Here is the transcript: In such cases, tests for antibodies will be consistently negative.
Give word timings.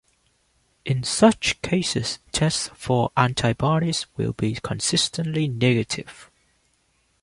In 0.83 1.03
such 1.03 1.61
cases, 1.61 2.17
tests 2.31 2.71
for 2.73 3.11
antibodies 3.15 4.07
will 4.17 4.33
be 4.33 4.55
consistently 4.55 5.47
negative. 5.47 6.31